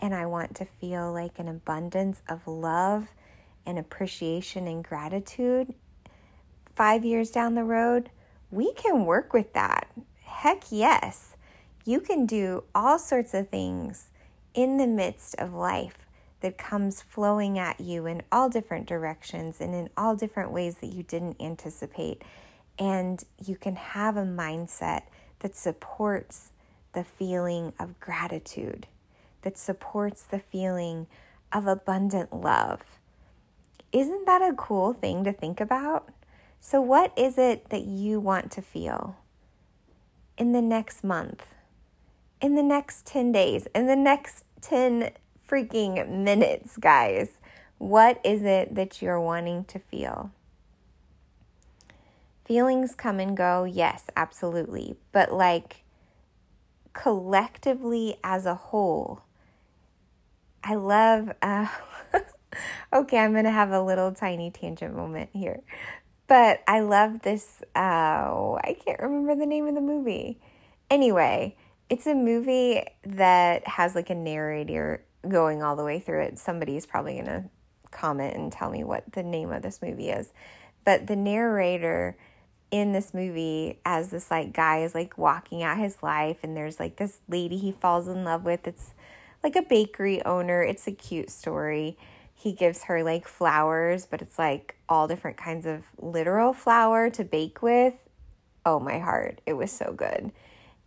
and 0.00 0.14
I 0.14 0.26
want 0.26 0.54
to 0.56 0.64
feel 0.64 1.12
like 1.12 1.38
an 1.38 1.48
abundance 1.48 2.22
of 2.28 2.46
love 2.46 3.08
and 3.64 3.78
appreciation 3.78 4.66
and 4.66 4.84
gratitude 4.84 5.74
five 6.76 7.04
years 7.04 7.30
down 7.30 7.54
the 7.54 7.64
road, 7.64 8.10
we 8.50 8.72
can 8.74 9.06
work 9.06 9.32
with 9.32 9.52
that. 9.54 9.88
Heck 10.22 10.64
yes. 10.70 11.36
You 11.84 12.00
can 12.00 12.26
do 12.26 12.64
all 12.74 12.98
sorts 12.98 13.32
of 13.32 13.48
things 13.48 14.10
in 14.54 14.76
the 14.76 14.86
midst 14.86 15.34
of 15.38 15.54
life 15.54 16.05
that 16.46 16.56
comes 16.56 17.02
flowing 17.02 17.58
at 17.58 17.80
you 17.80 18.06
in 18.06 18.22
all 18.30 18.48
different 18.48 18.86
directions 18.86 19.60
and 19.60 19.74
in 19.74 19.90
all 19.96 20.14
different 20.14 20.52
ways 20.52 20.76
that 20.76 20.92
you 20.92 21.02
didn't 21.02 21.42
anticipate. 21.42 22.22
And 22.78 23.20
you 23.44 23.56
can 23.56 23.74
have 23.74 24.16
a 24.16 24.22
mindset 24.22 25.02
that 25.40 25.56
supports 25.56 26.52
the 26.92 27.02
feeling 27.02 27.72
of 27.80 27.98
gratitude 27.98 28.86
that 29.42 29.58
supports 29.58 30.22
the 30.22 30.38
feeling 30.38 31.08
of 31.52 31.66
abundant 31.66 32.32
love. 32.32 32.82
Isn't 33.90 34.24
that 34.26 34.40
a 34.40 34.54
cool 34.54 34.92
thing 34.92 35.24
to 35.24 35.32
think 35.32 35.60
about? 35.60 36.10
So, 36.60 36.80
what 36.80 37.12
is 37.18 37.38
it 37.38 37.70
that 37.70 37.86
you 37.86 38.20
want 38.20 38.52
to 38.52 38.62
feel 38.62 39.16
in 40.38 40.52
the 40.52 40.62
next 40.62 41.02
month, 41.02 41.44
in 42.40 42.54
the 42.54 42.62
next 42.62 43.04
10 43.04 43.32
days, 43.32 43.66
in 43.74 43.88
the 43.88 43.96
next 43.96 44.44
10 44.60 45.10
freaking 45.48 46.08
minutes, 46.08 46.76
guys? 46.76 47.30
What 47.78 48.20
is 48.24 48.42
it 48.42 48.74
that 48.74 49.02
you're 49.02 49.20
wanting 49.20 49.64
to 49.66 49.78
feel? 49.78 50.30
Feelings 52.44 52.94
come 52.94 53.20
and 53.20 53.36
go, 53.36 53.64
yes, 53.64 54.04
absolutely. 54.16 54.96
But 55.12 55.32
like 55.32 55.82
collectively 56.92 58.18
as 58.24 58.46
a 58.46 58.54
whole, 58.54 59.22
I 60.62 60.74
love, 60.74 61.32
uh, 61.42 61.66
okay, 62.92 63.18
I'm 63.18 63.32
going 63.32 63.44
to 63.44 63.50
have 63.50 63.70
a 63.70 63.82
little 63.82 64.12
tiny 64.12 64.50
tangent 64.50 64.96
moment 64.96 65.30
here. 65.32 65.62
But 66.28 66.62
I 66.66 66.80
love 66.80 67.22
this, 67.22 67.62
uh, 67.76 67.78
I 68.54 68.76
can't 68.84 69.00
remember 69.00 69.36
the 69.36 69.46
name 69.46 69.68
of 69.68 69.74
the 69.74 69.80
movie. 69.80 70.40
Anyway, 70.90 71.56
it's 71.88 72.06
a 72.06 72.14
movie 72.14 72.82
that 73.04 73.66
has 73.68 73.94
like 73.94 74.10
a 74.10 74.14
narrator 74.14 75.04
going 75.28 75.62
all 75.62 75.76
the 75.76 75.84
way 75.84 75.98
through 75.98 76.22
it. 76.22 76.38
Somebody's 76.38 76.86
probably 76.86 77.14
going 77.14 77.26
to 77.26 77.44
comment 77.90 78.36
and 78.36 78.52
tell 78.52 78.70
me 78.70 78.84
what 78.84 79.12
the 79.12 79.22
name 79.22 79.50
of 79.50 79.62
this 79.62 79.80
movie 79.82 80.10
is. 80.10 80.32
But 80.84 81.06
the 81.06 81.16
narrator 81.16 82.16
in 82.70 82.92
this 82.92 83.14
movie 83.14 83.80
as 83.84 84.10
this 84.10 84.30
like 84.30 84.52
guy 84.52 84.82
is 84.82 84.94
like 84.94 85.16
walking 85.16 85.62
out 85.62 85.78
his 85.78 86.02
life 86.02 86.38
and 86.42 86.56
there's 86.56 86.80
like 86.80 86.96
this 86.96 87.20
lady 87.28 87.56
he 87.56 87.70
falls 87.70 88.08
in 88.08 88.24
love 88.24 88.44
with 88.44 88.66
it's 88.66 88.92
like 89.42 89.56
a 89.56 89.62
bakery 89.62 90.24
owner. 90.24 90.62
It's 90.62 90.86
a 90.86 90.92
cute 90.92 91.30
story. 91.30 91.96
He 92.34 92.52
gives 92.52 92.84
her 92.84 93.02
like 93.02 93.26
flowers, 93.26 94.04
but 94.04 94.20
it's 94.20 94.38
like 94.38 94.76
all 94.88 95.06
different 95.06 95.36
kinds 95.36 95.66
of 95.66 95.84
literal 95.98 96.52
flour 96.52 97.10
to 97.10 97.24
bake 97.24 97.62
with. 97.62 97.94
Oh, 98.64 98.80
my 98.80 98.98
heart. 98.98 99.40
It 99.46 99.52
was 99.52 99.70
so 99.70 99.94
good. 99.96 100.32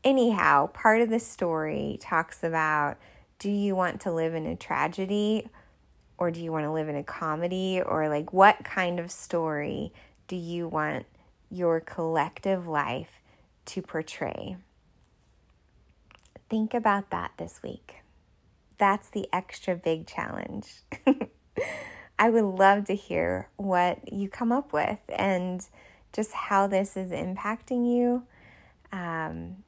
Anyhow, 0.03 0.67
part 0.67 1.01
of 1.01 1.09
the 1.09 1.19
story 1.19 1.97
talks 2.01 2.43
about 2.43 2.97
do 3.39 3.49
you 3.49 3.75
want 3.75 4.01
to 4.01 4.11
live 4.11 4.35
in 4.35 4.45
a 4.45 4.55
tragedy 4.55 5.49
or 6.17 6.29
do 6.31 6.41
you 6.41 6.51
want 6.51 6.65
to 6.65 6.71
live 6.71 6.89
in 6.89 6.95
a 6.95 7.03
comedy 7.03 7.81
or 7.83 8.09
like 8.09 8.31
what 8.33 8.63
kind 8.63 8.99
of 8.99 9.11
story 9.11 9.91
do 10.27 10.35
you 10.35 10.67
want 10.67 11.05
your 11.49 11.79
collective 11.79 12.67
life 12.67 13.21
to 13.65 13.81
portray? 13.81 14.57
Think 16.49 16.73
about 16.73 17.09
that 17.11 17.31
this 17.37 17.61
week 17.63 17.99
that's 18.79 19.09
the 19.09 19.27
extra 19.31 19.75
big 19.75 20.07
challenge. 20.07 20.67
I 22.19 22.29
would 22.29 22.43
love 22.43 22.85
to 22.85 22.95
hear 22.95 23.49
what 23.57 24.11
you 24.11 24.27
come 24.27 24.51
up 24.51 24.73
with 24.73 24.99
and 25.09 25.65
just 26.11 26.31
how 26.31 26.65
this 26.65 26.97
is 26.97 27.11
impacting 27.11 27.95
you. 27.95 28.23
Um, 28.91 29.63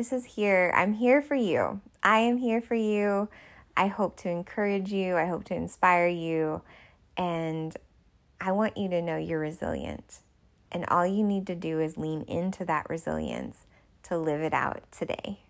this 0.00 0.14
is 0.14 0.24
here. 0.24 0.72
I'm 0.74 0.94
here 0.94 1.20
for 1.20 1.34
you. 1.34 1.82
I 2.02 2.20
am 2.20 2.38
here 2.38 2.62
for 2.62 2.74
you. 2.74 3.28
I 3.76 3.88
hope 3.88 4.16
to 4.20 4.30
encourage 4.30 4.90
you. 4.90 5.14
I 5.18 5.26
hope 5.26 5.44
to 5.44 5.54
inspire 5.54 6.08
you. 6.08 6.62
And 7.18 7.76
I 8.40 8.52
want 8.52 8.78
you 8.78 8.88
to 8.88 9.02
know 9.02 9.18
you're 9.18 9.38
resilient. 9.38 10.20
And 10.72 10.86
all 10.86 11.06
you 11.06 11.22
need 11.22 11.46
to 11.48 11.54
do 11.54 11.80
is 11.80 11.98
lean 11.98 12.22
into 12.22 12.64
that 12.64 12.88
resilience 12.88 13.66
to 14.04 14.16
live 14.16 14.40
it 14.40 14.54
out 14.54 14.90
today. 14.90 15.40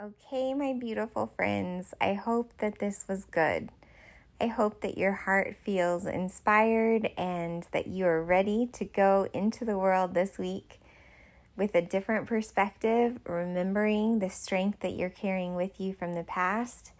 Okay, 0.00 0.54
my 0.54 0.72
beautiful 0.80 1.30
friends, 1.36 1.92
I 2.00 2.14
hope 2.14 2.54
that 2.56 2.78
this 2.78 3.04
was 3.06 3.26
good. 3.26 3.68
I 4.44 4.48
hope 4.48 4.82
that 4.82 4.98
your 4.98 5.12
heart 5.12 5.56
feels 5.64 6.04
inspired 6.04 7.08
and 7.16 7.66
that 7.72 7.86
you 7.86 8.04
are 8.04 8.22
ready 8.22 8.68
to 8.74 8.84
go 8.84 9.26
into 9.32 9.64
the 9.64 9.78
world 9.78 10.12
this 10.12 10.36
week 10.36 10.82
with 11.56 11.74
a 11.74 11.80
different 11.80 12.26
perspective, 12.26 13.20
remembering 13.24 14.18
the 14.18 14.28
strength 14.28 14.80
that 14.80 14.96
you're 14.96 15.08
carrying 15.08 15.54
with 15.54 15.80
you 15.80 15.94
from 15.94 16.12
the 16.12 16.24
past 16.24 16.92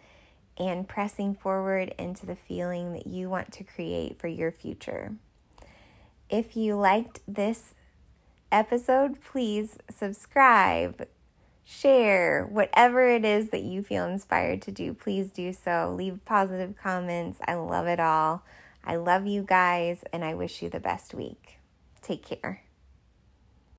and 0.57 0.89
pressing 0.89 1.35
forward 1.35 1.95
into 1.99 2.25
the 2.25 2.35
feeling 2.35 2.95
that 2.95 3.07
you 3.07 3.29
want 3.29 3.53
to 3.53 3.63
create 3.63 4.19
for 4.19 4.29
your 4.29 4.51
future. 4.51 5.13
If 6.31 6.57
you 6.57 6.77
liked 6.77 7.21
this 7.29 7.75
episode, 8.51 9.21
please 9.21 9.77
subscribe, 9.91 11.07
share, 11.65 12.45
whatever 12.45 13.09
it 13.09 13.25
is 13.25 13.51
that 13.51 13.63
you 13.63 13.83
feel 13.83 14.05
inspired 14.07 14.63
to 14.63 14.73
do, 14.73 14.93
please 14.93 15.31
do 15.31 15.53
so. 15.53 15.95
Leave 15.97 16.25
positive 16.25 16.75
comments. 16.77 17.39
I 17.47 17.55
love 17.55 17.87
it 17.87 18.01
all. 18.01 18.45
I 18.85 18.97
love 18.97 19.27
you 19.27 19.43
guys, 19.43 20.05
and 20.13 20.25
I 20.25 20.35
wish 20.35 20.63
you 20.63 20.69
the 20.69 20.81
best 20.81 21.15
week. 21.15 21.59
Take 22.03 22.23
care. 22.23 22.64